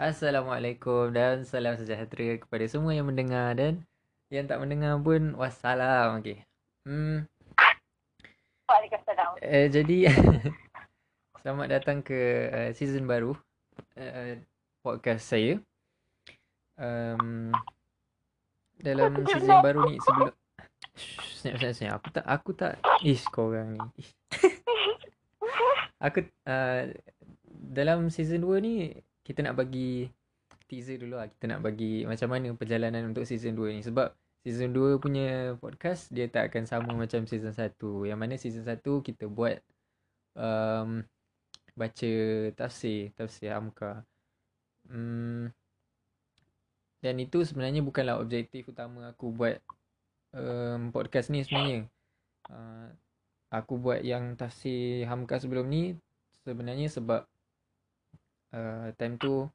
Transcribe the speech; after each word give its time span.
Assalamualaikum 0.00 1.12
dan 1.12 1.44
salam 1.44 1.76
sejahtera 1.76 2.40
kepada 2.40 2.64
semua 2.64 2.96
yang 2.96 3.12
mendengar 3.12 3.52
dan 3.52 3.84
yang 4.32 4.48
tak 4.48 4.56
mendengar 4.56 4.96
pun 4.96 5.36
wassalam. 5.36 6.16
Okey. 6.16 6.40
Hmm. 6.88 7.28
Waalaikumsalam. 8.72 9.36
Uh, 9.44 9.66
jadi 9.68 10.08
selamat 11.44 11.66
datang 11.68 12.00
ke 12.00 12.48
uh, 12.48 12.70
season 12.72 13.04
baru 13.04 13.36
uh, 14.00 14.40
podcast 14.80 15.28
saya. 15.28 15.60
Um, 16.80 17.52
dalam 18.80 19.12
season 19.28 19.60
baru 19.60 19.92
ni 19.92 20.00
sebelum 20.00 20.32
Shh, 20.96 21.44
Senyap 21.44 21.60
senyap 21.60 21.76
senyap 21.76 21.96
Aku 22.00 22.08
tak 22.08 22.24
Aku 22.24 22.50
tak 22.56 22.72
Ish 23.04 23.28
kau 23.28 23.52
orang 23.52 23.76
ni. 23.76 24.04
Aku 26.08 26.24
uh, 26.48 26.82
Dalam 27.52 28.08
season 28.08 28.40
2 28.40 28.64
ni 28.64 28.74
Kita 29.32 29.48
nak 29.48 29.56
bagi 29.56 30.04
Teaser 30.68 31.00
dulu 31.00 31.16
lah. 31.16 31.24
Kita 31.32 31.48
nak 31.48 31.64
bagi 31.64 32.04
Macam 32.04 32.28
mana 32.28 32.52
perjalanan 32.52 33.08
Untuk 33.08 33.24
season 33.24 33.56
2 33.56 33.72
ni. 33.72 33.80
Sebab 33.80 34.12
Season 34.44 34.68
2 34.68 35.00
punya 35.00 35.56
podcast 35.56 36.12
Dia 36.12 36.28
tak 36.28 36.52
akan 36.52 36.68
sama 36.68 36.92
Macam 36.92 37.24
season 37.24 37.56
1 37.56 37.72
Yang 38.04 38.18
mana 38.20 38.34
season 38.36 38.68
1 38.68 38.84
Kita 38.84 39.24
buat 39.32 39.56
um, 40.36 41.00
Baca 41.72 42.12
Tafsir 42.52 43.16
Tafsir 43.16 43.56
Hamka 43.56 44.04
hmm, 44.92 45.48
Dan 47.00 47.14
itu 47.24 47.40
sebenarnya 47.48 47.80
Bukanlah 47.80 48.20
objektif 48.20 48.68
utama 48.68 49.16
Aku 49.16 49.32
buat 49.32 49.56
um, 50.36 50.92
Podcast 50.92 51.32
ni 51.32 51.40
sebenarnya. 51.40 51.88
Uh, 52.52 52.92
Aku 53.48 53.80
buat 53.80 54.04
yang 54.04 54.36
Tafsir 54.36 55.08
Hamka 55.08 55.40
sebelum 55.40 55.72
ni 55.72 55.96
Sebenarnya 56.44 56.92
sebab 56.92 57.31
uh, 58.52 58.92
time 58.96 59.16
tu 59.18 59.48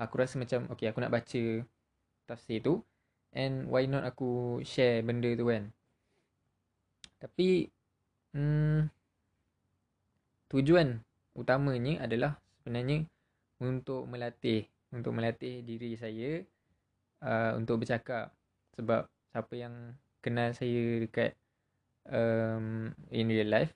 aku 0.00 0.14
rasa 0.16 0.40
macam 0.40 0.66
okay 0.72 0.88
aku 0.88 1.00
nak 1.00 1.12
baca 1.12 1.42
tafsir 2.26 2.60
tu. 2.64 2.80
And 3.30 3.70
why 3.70 3.86
not 3.86 4.02
aku 4.02 4.58
share 4.66 5.06
benda 5.06 5.30
tu 5.38 5.46
kan? 5.46 5.70
Tapi 7.22 7.70
hmm, 8.34 8.90
tujuan 10.50 10.98
utamanya 11.38 12.02
adalah 12.02 12.42
sebenarnya 12.58 13.06
untuk 13.62 14.10
melatih 14.10 14.66
untuk 14.90 15.14
melatih 15.14 15.62
diri 15.62 15.94
saya 15.94 16.42
uh, 17.22 17.54
untuk 17.54 17.86
bercakap. 17.86 18.34
Sebab 18.74 19.06
siapa 19.30 19.54
yang 19.54 19.94
kenal 20.18 20.50
saya 20.50 21.06
dekat 21.06 21.38
um, 22.10 22.90
in 23.14 23.30
real 23.30 23.46
life 23.46 23.72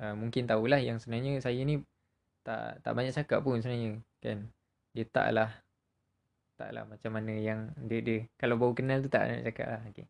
uh, 0.00 0.14
mungkin 0.16 0.44
tahulah 0.48 0.80
yang 0.80 1.00
sebenarnya 1.00 1.40
saya 1.40 1.60
ni 1.64 1.80
tak 2.46 2.78
tak 2.86 2.92
banyak 2.94 3.10
cakap 3.10 3.42
pun 3.42 3.58
sebenarnya 3.58 3.98
kan? 4.22 4.46
Dia 4.94 5.04
taklah 5.10 5.50
taklah 6.56 6.86
macam 6.86 7.10
mana 7.12 7.34
yang 7.36 7.74
dia 7.76 8.00
dia 8.00 8.18
kalau 8.38 8.56
baru 8.56 8.72
kenal 8.72 9.02
tu 9.04 9.10
tak 9.12 9.28
nak 9.28 9.44
cakap 9.44 9.66
lah 9.76 9.82
okay. 9.84 10.08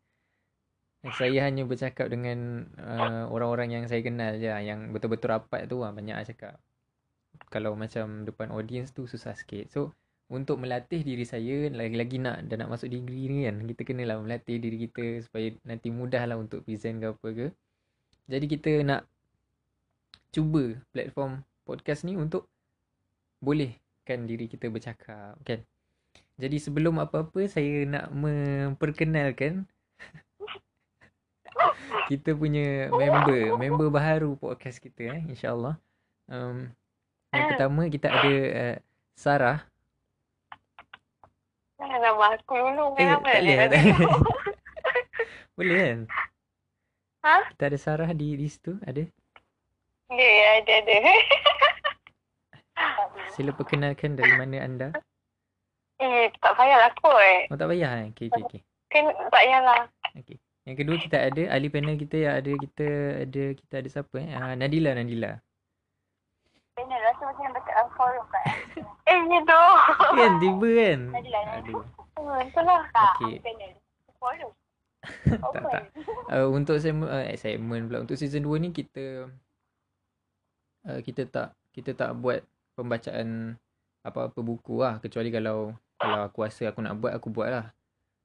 saya 1.17 1.49
hanya 1.49 1.67
bercakap 1.67 2.07
dengan 2.07 2.71
uh, 2.79 3.27
orang-orang 3.31 3.75
yang 3.75 3.85
saya 3.91 4.03
kenal 4.05 4.39
je 4.39 4.47
lah, 4.47 4.63
yang 4.63 4.95
betul-betul 4.95 5.35
rapat 5.35 5.67
tu 5.67 5.83
lah 5.83 5.91
banyak 5.91 6.15
lah 6.15 6.27
cakap. 6.27 6.55
Kalau 7.51 7.75
macam 7.75 8.23
depan 8.27 8.55
audience 8.55 8.95
tu 8.95 9.09
susah 9.11 9.35
sikit. 9.35 9.71
So 9.71 9.97
untuk 10.27 10.59
melatih 10.59 11.07
diri 11.07 11.23
saya 11.23 11.71
lagi-lagi 11.71 12.19
nak 12.19 12.51
dah 12.51 12.59
nak 12.59 12.75
masuk 12.75 12.91
degree 12.91 13.31
ni 13.31 13.47
kan 13.47 13.63
kita 13.63 13.83
kenalah 13.87 14.19
melatih 14.19 14.59
diri 14.59 14.91
kita 14.91 15.23
supaya 15.23 15.55
nanti 15.63 15.95
mudah 15.95 16.23
lah 16.27 16.37
untuk 16.37 16.67
present 16.67 16.99
ke 16.99 17.07
apa 17.15 17.29
ke. 17.31 17.47
Jadi 18.27 18.47
kita 18.51 18.71
nak 18.83 19.07
cuba 20.35 20.75
platform 20.91 21.47
podcast 21.67 22.07
ni 22.07 22.15
untuk 22.15 22.47
boleh 23.43 23.75
kan 24.07 24.23
diri 24.23 24.47
kita 24.47 24.71
bercakap 24.71 25.35
kan. 25.43 25.67
Jadi 26.39 26.57
sebelum 26.63 27.03
apa-apa 27.03 27.51
saya 27.51 27.83
nak 27.89 28.13
memperkenalkan 28.15 29.67
kita 32.11 32.37
punya 32.39 32.87
member, 32.93 33.59
member 33.59 33.89
baru 33.91 34.39
podcast 34.39 34.79
kita 34.79 35.19
eh 35.19 35.23
insya-Allah. 35.27 35.75
Um, 36.31 36.71
yang 37.35 37.45
pertama 37.51 37.91
kita 37.91 38.15
ada 38.15 38.35
uh, 38.55 38.77
Sarah. 39.19 39.59
Nama 41.77 42.39
aku 42.39 42.55
dulu 42.55 42.95
Eh, 42.97 43.05
tak 43.05 43.21
boleh. 43.21 43.57
tak 43.57 43.69
boleh. 45.57 45.77
kan? 45.83 45.99
Ha? 47.27 47.37
Kita 47.53 47.63
ada 47.69 47.79
Sarah 47.81 48.11
di 48.15 48.39
di 48.39 48.47
situ, 48.47 48.79
ada. 48.87 49.03
Ya, 50.13 50.29
ya, 50.31 50.49
ada 50.63 50.73
ada. 50.85 50.95
Sila 53.37 53.53
perkenalkan 53.53 54.17
dari 54.17 54.33
mana 54.33 54.65
anda. 54.65 54.89
Eh, 56.01 56.33
tak 56.41 56.57
payahlah 56.57 56.89
kot. 56.97 57.53
Oh 57.53 57.57
tak 57.61 57.69
payah 57.69 57.93
eh. 58.01 58.07
Okey 58.17 58.33
okey 58.33 58.43
okey. 58.49 58.61
Kan 58.89 59.13
tak 59.13 59.29
payahlah. 59.29 59.93
Okey. 60.17 60.41
Yang 60.65 60.77
kedua 60.81 60.97
kita 60.97 61.17
ada 61.21 61.43
ahli 61.53 61.69
panel 61.69 62.01
kita 62.01 62.17
yang 62.17 62.35
ada 62.41 62.53
kita 62.57 62.89
ada 63.29 63.45
kita 63.53 63.75
ada 63.77 63.89
siapa 63.93 64.17
eh? 64.25 64.33
Ah, 64.33 64.57
Nadila 64.57 64.97
Nadila. 64.97 65.37
Benar 66.81 67.01
rasa 67.13 67.23
macam 67.29 67.49
uh, 67.61 67.89
forum 67.93 68.25
kan. 68.33 68.47
eh, 69.05 69.21
ni 69.29 69.39
tu. 69.45 69.63
Kan 70.17 70.33
tiba 70.41 70.69
kan? 70.73 71.01
Nadila, 71.13 71.41
Nadila. 71.45 71.85
Hmm, 72.17 72.41
itulah. 72.41 72.81
Okey. 72.89 73.35
Panel. 73.45 73.73
Forum. 74.17 74.53
tak 75.45 75.53
tak. 75.61 75.83
Uh, 76.33 76.49
untuk 76.51 76.81
segmen 76.81 77.07
uh, 77.07 77.37
segmen 77.37 77.87
pula 77.87 78.03
untuk 78.03 78.17
season 78.19 78.43
2 78.43 78.65
ni 78.65 78.69
kita 78.75 79.31
uh, 80.89 81.01
kita 81.05 81.29
tak 81.31 81.55
kita 81.71 81.95
tak 81.95 82.11
buat 82.19 82.43
pembacaan 82.77 83.57
apa-apa 84.07 84.39
buku 84.45 84.85
lah 84.85 85.03
kecuali 85.03 85.33
kalau 85.35 85.75
kalau 85.97 86.29
aku 86.29 86.45
rasa 86.45 86.71
aku 86.71 86.85
nak 86.85 87.01
buat 87.01 87.17
aku 87.17 87.33
buat 87.33 87.49
lah. 87.49 87.67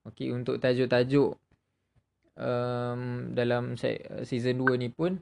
Okey 0.05 0.33
untuk 0.33 0.59
tajuk-tajuk 0.59 1.37
um, 2.37 3.31
dalam 3.33 3.77
se- 3.77 4.01
season 4.27 4.61
2 4.61 4.77
ni 4.81 4.89
pun 4.91 5.21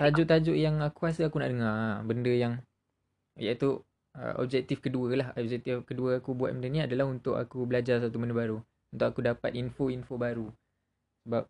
tajuk-tajuk 0.00 0.56
yang 0.56 0.80
aku 0.80 1.08
rasa 1.08 1.28
aku 1.28 1.36
nak 1.42 1.50
dengar 1.52 1.72
ha. 1.72 1.88
benda 2.00 2.32
yang 2.32 2.54
iaitu 3.36 3.84
uh, 4.16 4.34
objektif 4.40 4.80
kedua 4.80 5.12
lah 5.12 5.28
objektif 5.36 5.84
kedua 5.84 6.24
aku 6.24 6.32
buat 6.32 6.56
benda 6.56 6.68
ni 6.72 6.80
adalah 6.80 7.04
untuk 7.04 7.36
aku 7.36 7.68
belajar 7.68 8.00
satu 8.00 8.16
benda 8.16 8.32
baru 8.32 8.64
untuk 8.90 9.06
aku 9.06 9.20
dapat 9.20 9.52
info-info 9.54 10.14
baru 10.16 10.48
sebab 11.26 11.44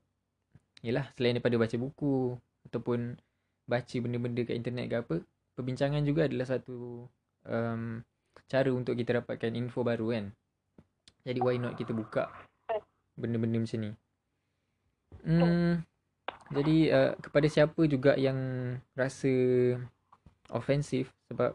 yelah 0.83 1.07
selain 1.15 1.39
daripada 1.39 1.57
baca 1.61 1.77
buku 1.79 2.35
ataupun 2.67 3.15
baca 3.71 3.97
benda-benda 4.03 4.43
kat 4.43 4.57
internet 4.59 4.87
ke 4.91 4.97
apa 4.99 5.17
perbincangan 5.61 6.01
juga 6.09 6.25
adalah 6.25 6.49
satu 6.49 7.05
um, 7.45 8.01
cara 8.49 8.71
untuk 8.73 8.97
kita 8.97 9.21
dapatkan 9.21 9.53
info 9.53 9.85
baru 9.85 10.17
kan 10.17 10.25
jadi 11.29 11.39
why 11.45 11.61
not 11.61 11.77
kita 11.77 11.93
buka 11.93 12.33
benda-benda 13.21 13.61
macam 13.61 13.79
ni 13.85 13.91
hmm, 15.29 15.85
jadi 16.57 16.77
uh, 16.97 17.13
kepada 17.21 17.47
siapa 17.53 17.85
juga 17.85 18.17
yang 18.17 18.39
rasa 18.97 19.29
ofensif 20.49 21.13
sebab 21.29 21.53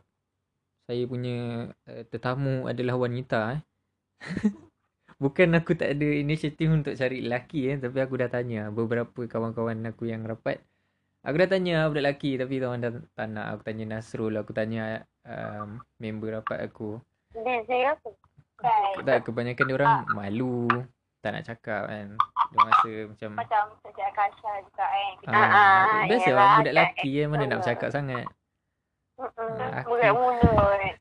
saya 0.86 1.04
punya 1.10 1.70
uh, 1.90 2.04
tetamu 2.14 2.70
adalah 2.70 2.96
wanita 3.02 3.58
eh. 3.58 3.62
Bukan 5.16 5.56
aku 5.56 5.80
tak 5.80 5.96
ada 5.96 6.08
inisiatif 6.12 6.68
untuk 6.68 6.92
cari 7.00 7.24
lelaki 7.24 7.72
eh 7.72 7.78
tapi 7.80 8.04
aku 8.04 8.20
dah 8.20 8.28
tanya 8.28 8.68
beberapa 8.68 9.24
kawan-kawan 9.24 9.80
aku 9.88 10.12
yang 10.12 10.28
rapat. 10.28 10.60
Aku 11.26 11.42
dah 11.42 11.50
tanya 11.50 11.90
budak 11.90 12.06
lelaki 12.06 12.38
tapi 12.38 12.62
tuan 12.62 12.86
dah 12.86 12.94
tak 13.18 13.28
nak. 13.34 13.58
Aku 13.58 13.62
tanya 13.66 13.98
Nasrul, 13.98 14.38
aku 14.38 14.54
tanya 14.54 15.02
um, 15.26 15.82
member 15.98 16.38
rapat 16.38 16.70
aku. 16.70 17.02
Busy 17.34 17.82
apa? 17.82 18.10
Kan. 18.62 19.02
Tak 19.02 19.26
kebanyakan 19.26 19.66
dia 19.66 19.76
orang 19.76 19.94
malu, 20.14 20.70
tak 21.26 21.34
nak 21.34 21.44
cakap 21.44 21.90
kan. 21.90 22.14
Dia 22.54 22.60
rasa 22.62 22.92
macam 23.10 23.30
Macam 23.42 23.64
sejak 23.82 24.10
Kasha 24.14 24.52
juga 24.62 24.86
kan. 24.86 25.14
ah, 25.34 26.06
biasa 26.06 26.30
yalah, 26.30 26.38
lah 26.38 26.56
budak 26.62 26.74
lelaki 26.78 27.12
eh 27.18 27.26
mana 27.26 27.44
nak 27.50 27.60
bercakap 27.66 27.90
sangat. 27.90 28.26
Mm-mm. 29.18 29.50
Ah, 29.58 29.82
aku- 29.82 29.90
Budak 29.98 30.12
kan. 30.14 30.96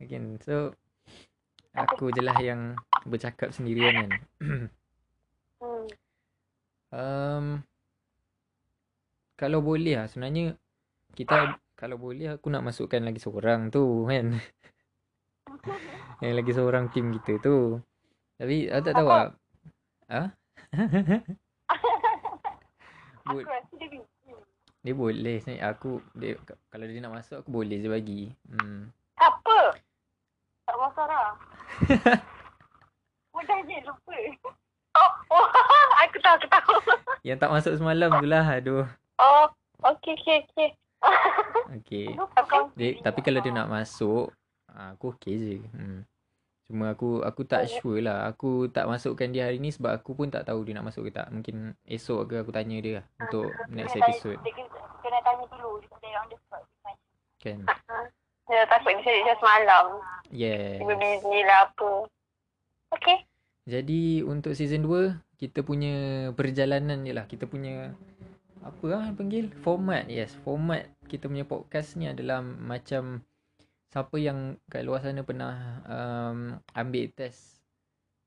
Again, 0.00 0.24
so 0.40 0.72
aku 1.76 2.10
je 2.10 2.24
lah 2.24 2.34
yang 2.40 2.74
bercakap 3.04 3.52
sendirian 3.52 4.08
kan. 4.08 4.10
Hmm. 5.60 5.84
um, 6.96 7.44
kalau 9.42 9.58
boleh 9.58 9.98
lah 9.98 10.06
sebenarnya 10.06 10.54
kita 11.18 11.58
kalau 11.74 11.98
boleh 11.98 12.38
aku 12.38 12.46
nak 12.46 12.62
masukkan 12.62 13.02
lagi 13.02 13.18
seorang 13.18 13.74
tu 13.74 14.06
kan. 14.06 14.38
yang 16.22 16.34
lagi 16.38 16.54
seorang 16.54 16.94
tim 16.94 17.10
kita 17.18 17.42
tu. 17.42 17.82
Tapi 18.38 18.70
aku 18.70 18.82
tak 18.86 18.94
tahu 18.94 19.08
lah. 19.10 19.34
Ha? 20.06 20.30
Bo- 23.26 23.42
dia 23.42 23.86
dia 24.82 24.94
boleh 24.94 25.36
sebenarnya 25.42 25.74
aku 25.74 25.98
dia 26.14 26.38
kalau 26.70 26.86
dia 26.86 27.02
nak 27.02 27.18
masuk 27.18 27.42
aku 27.42 27.50
boleh 27.50 27.82
je 27.82 27.90
bagi. 27.90 28.30
Hmm. 28.46 28.94
Apa? 29.18 29.74
Tak 30.70 30.76
masalah. 30.78 31.34
Mudah 33.34 33.58
je 33.66 33.76
lupa. 33.82 34.18
Oh, 34.92 35.08
oh, 35.32 35.48
aku 36.04 36.20
tahu, 36.20 36.36
aku 36.36 36.48
tahu. 36.52 36.76
Yang 37.24 37.40
tak 37.40 37.48
masuk 37.48 37.80
semalam 37.80 38.12
tu 38.20 38.28
lah 38.28 38.44
aduh. 38.44 38.84
Oh, 39.22 39.46
okey, 39.94 40.18
okey, 40.18 40.38
okey. 40.50 40.70
Okay. 41.82 42.06
Kau. 42.50 42.74
Dia, 42.74 42.98
tapi 43.02 43.22
kalau 43.22 43.38
dia 43.38 43.54
nak 43.54 43.70
masuk 43.70 44.34
ah, 44.70 44.94
aku 44.98 45.14
okey 45.14 45.34
je. 45.38 45.56
Hmm. 45.70 46.02
Cuma 46.66 46.94
aku 46.94 47.22
aku 47.22 47.42
tak 47.46 47.70
sure 47.70 48.02
lah. 48.02 48.26
Aku 48.30 48.66
tak 48.70 48.86
masukkan 48.90 49.30
dia 49.30 49.46
hari 49.46 49.62
ni 49.62 49.70
sebab 49.70 49.94
aku 49.94 50.14
pun 50.14 50.30
tak 50.30 50.46
tahu 50.46 50.62
dia 50.66 50.74
nak 50.78 50.90
masuk 50.90 51.06
ke 51.06 51.10
tak. 51.14 51.30
Mungkin 51.30 51.74
esok 51.86 52.32
ke 52.32 52.34
aku 52.42 52.50
tanya 52.54 52.78
dia 52.82 52.92
lah 53.02 53.04
untuk 53.22 53.50
next 53.70 53.94
Kena 53.94 54.02
episode. 54.08 54.38
Tanya, 54.42 54.52
kena, 54.56 54.68
kena 55.02 55.18
tanya 55.22 55.44
dulu. 55.50 55.70
Dia 55.82 55.88
kata 55.90 56.06
on 56.18 56.26
the 56.30 56.36
spot. 56.38 56.62
Kan? 57.42 57.58
Dia 58.46 58.62
takut 58.70 58.92
dia 58.94 59.02
cari 59.06 59.34
semalam. 59.38 59.84
Yes. 60.30 60.78
Dia 60.82 60.94
busy 60.98 61.38
lah 61.46 61.58
apa. 61.70 61.90
Okay. 62.94 63.18
Jadi 63.62 64.26
untuk 64.26 64.58
season 64.58 64.82
2 64.82 65.38
kita 65.38 65.66
punya 65.66 66.28
perjalanan 66.34 67.02
je 67.02 67.12
lah. 67.14 67.26
Kita 67.26 67.50
punya 67.50 67.94
apa 68.62 68.84
lah 68.86 69.10
panggil? 69.18 69.50
Format. 69.66 70.06
Yes, 70.06 70.38
format 70.46 70.86
kita 71.10 71.26
punya 71.26 71.42
podcast 71.42 71.98
ni 71.98 72.06
adalah 72.06 72.40
macam 72.40 73.26
siapa 73.90 74.16
yang 74.16 74.56
kat 74.70 74.86
luar 74.86 75.04
sana 75.04 75.20
pernah 75.26 75.84
um, 75.84 76.56
ambil 76.72 77.12
test 77.12 77.60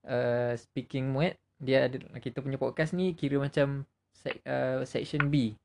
uh, 0.05 0.53
speaking 0.53 1.09
muet 1.09 1.41
dia 1.57 1.89
ada 1.89 1.97
kita 2.21 2.45
punya 2.45 2.61
podcast 2.61 2.93
ni 2.93 3.17
kira 3.17 3.41
macam 3.41 3.87
sek, 4.13 4.43
uh, 4.45 4.83
section 4.83 5.31
B. 5.31 5.55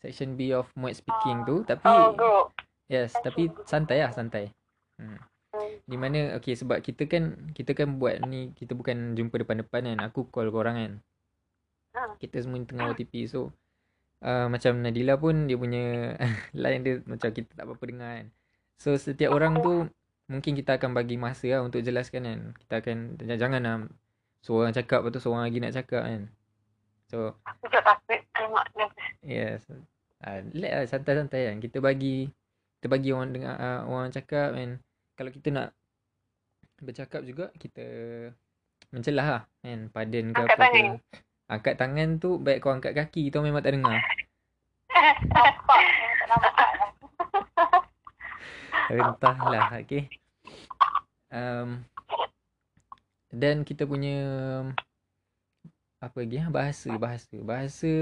Section 0.00 0.38
B 0.38 0.54
of 0.54 0.70
muet 0.78 0.96
speaking 0.96 1.42
tu 1.44 1.66
tapi 1.66 1.84
Oh, 1.84 2.48
yes, 2.86 3.12
tapi 3.20 3.50
santai 3.66 4.00
lah, 4.00 4.14
santai. 4.14 4.48
Hmm. 4.96 5.18
Di 5.84 5.98
mana 5.98 6.38
okay 6.38 6.54
sebab 6.56 6.80
kita 6.80 7.10
kan 7.10 7.52
kita 7.52 7.74
kan 7.74 7.98
buat 7.98 8.22
ni 8.24 8.54
kita 8.54 8.72
bukan 8.78 9.18
jumpa 9.18 9.42
depan-depan 9.42 9.92
kan. 9.92 9.98
Aku 10.06 10.30
call 10.30 10.48
korang 10.48 10.76
kan. 10.78 10.92
Ha. 11.92 12.16
Kita 12.16 12.40
semua 12.40 12.62
tengah 12.64 12.94
OTP 12.94 13.28
so 13.28 13.52
uh, 14.22 14.46
macam 14.48 14.80
Nadila 14.80 15.14
pun 15.16 15.46
dia 15.46 15.58
punya 15.58 16.14
line 16.62 16.82
dia 16.82 16.94
macam 17.04 17.28
kita 17.28 17.50
tak 17.52 17.64
apa-apa 17.66 17.84
dengar 17.84 18.10
kan. 18.22 18.26
So 18.78 18.94
setiap 18.94 19.30
orang 19.30 19.60
tu 19.60 19.86
mungkin 20.26 20.56
kita 20.56 20.78
akan 20.80 20.96
bagi 20.96 21.18
masa 21.18 21.46
lah 21.50 21.60
untuk 21.62 21.82
jelaskan 21.82 22.22
kan. 22.24 22.40
Kita 22.56 22.74
akan 22.80 22.96
jangan 23.18 23.36
jangan 23.38 23.60
lah 23.62 23.76
seorang 24.42 24.72
cakap 24.72 25.06
lepas 25.06 25.14
tu 25.14 25.20
seorang 25.22 25.44
lagi 25.46 25.58
nak 25.58 25.74
cakap 25.74 26.02
kan. 26.02 26.22
So 27.06 27.36
Aku 27.44 27.66
tak 27.68 27.82
takut. 27.82 28.18
Dia- 28.18 28.94
Yes. 29.22 29.62
Uh, 30.22 30.40
let 30.54 30.72
lah 30.74 30.84
santai-santai 30.86 31.50
kan. 31.50 31.56
Kita 31.58 31.78
bagi 31.78 32.26
kita 32.78 32.90
bagi 32.90 33.14
orang 33.14 33.30
dengar 33.30 33.54
uh, 33.54 33.80
orang 33.86 34.10
cakap 34.10 34.58
and 34.58 34.82
kalau 35.14 35.30
kita 35.30 35.54
nak 35.54 35.68
bercakap 36.82 37.22
juga 37.22 37.54
kita 37.54 37.86
mencelah 38.90 39.26
lah 39.26 39.42
kan. 39.62 39.86
Padan 39.94 40.34
ke 40.34 40.42
Angkat 40.42 40.56
apa 40.58 40.64
tangan. 40.66 40.84
ke. 40.98 41.31
Angkat 41.52 41.76
tangan 41.76 42.16
tu 42.16 42.40
baik 42.40 42.64
kau 42.64 42.72
angkat 42.72 42.96
kaki 42.96 43.28
kita 43.28 43.44
memang 43.44 43.60
tak 43.60 43.76
dengar. 43.76 44.00
Nampak. 45.28 45.80
Lah. 48.88 49.12
Entahlah 49.12 49.68
okay. 49.76 50.08
Um, 51.28 51.84
dan 53.28 53.68
kita 53.68 53.84
punya 53.84 54.16
apa 56.00 56.16
lagi 56.24 56.40
ah 56.40 56.48
bahasa 56.48 56.88
bahasa 56.96 57.36
bahasa 57.44 57.94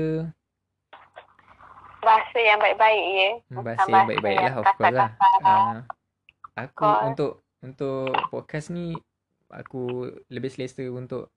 Bahasa 2.00 2.38
yang 2.38 2.58
baik-baik 2.62 3.06
ya. 3.12 3.31
Hmm, 3.35 3.55
Bukan 3.61 3.64
bahasa 3.67 3.88
yang 3.91 4.08
baik-baik 4.08 4.38
lah 4.38 4.55
of 4.62 4.67
course 4.79 4.94
lah. 4.94 5.11
Uh, 5.43 5.79
aku 6.55 6.87
untuk 7.06 7.32
untuk 7.67 8.14
podcast 8.31 8.70
ni 8.70 8.94
aku 9.50 10.14
lebih 10.31 10.55
selesa 10.55 10.87
untuk 10.87 11.35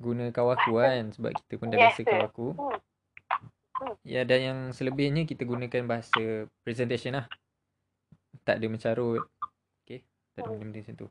guna 0.00 0.32
kawaku 0.32 0.80
kan 0.80 1.12
sebab 1.12 1.30
kita 1.36 1.52
pun 1.60 1.68
dah 1.68 1.78
biasa 1.78 2.00
sir. 2.00 2.08
kawaku. 2.08 2.48
Hmm. 2.56 2.78
Hmm. 3.80 3.94
Ya 4.04 4.24
dan 4.24 4.40
yang 4.40 4.58
selebihnya 4.72 5.24
kita 5.24 5.44
gunakan 5.44 5.84
bahasa 5.84 6.48
presentation 6.64 7.16
lah. 7.16 7.28
Tak 8.42 8.56
ada 8.58 8.66
mencarut. 8.66 9.28
Okay. 9.84 10.00
Tak 10.34 10.42
ada 10.42 10.48
Hmm. 10.48 10.60
benda-benda 10.60 10.78
macam 10.80 10.94
tu. 10.96 11.08